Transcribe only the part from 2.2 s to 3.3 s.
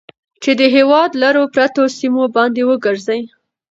باندې وګرځي.